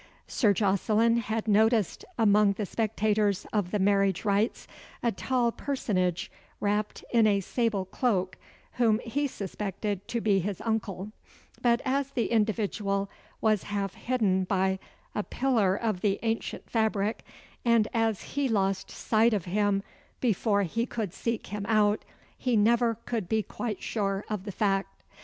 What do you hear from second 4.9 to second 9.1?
a tall personage wrapped in a sable cloak, whom